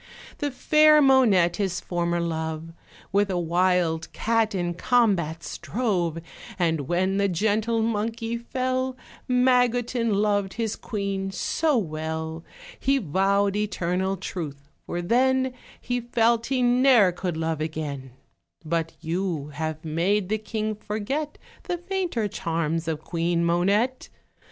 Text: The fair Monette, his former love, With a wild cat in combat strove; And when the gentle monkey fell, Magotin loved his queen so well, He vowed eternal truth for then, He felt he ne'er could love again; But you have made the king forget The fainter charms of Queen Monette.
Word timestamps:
The 0.39 0.49
fair 0.49 0.99
Monette, 0.99 1.57
his 1.57 1.79
former 1.79 2.19
love, 2.19 2.73
With 3.11 3.29
a 3.29 3.37
wild 3.37 4.11
cat 4.13 4.55
in 4.55 4.73
combat 4.73 5.43
strove; 5.43 6.17
And 6.57 6.87
when 6.87 7.17
the 7.17 7.27
gentle 7.27 7.83
monkey 7.83 8.35
fell, 8.35 8.97
Magotin 9.27 10.11
loved 10.15 10.55
his 10.55 10.75
queen 10.75 11.29
so 11.29 11.77
well, 11.77 12.43
He 12.79 12.97
vowed 12.97 13.55
eternal 13.55 14.17
truth 14.17 14.71
for 14.87 15.03
then, 15.03 15.53
He 15.79 16.01
felt 16.01 16.47
he 16.47 16.63
ne'er 16.63 17.11
could 17.11 17.37
love 17.37 17.61
again; 17.61 18.13
But 18.65 18.95
you 19.01 19.49
have 19.49 19.85
made 19.85 20.29
the 20.29 20.39
king 20.39 20.73
forget 20.73 21.37
The 21.65 21.77
fainter 21.77 22.27
charms 22.27 22.87
of 22.87 23.01
Queen 23.03 23.45
Monette. 23.45 24.09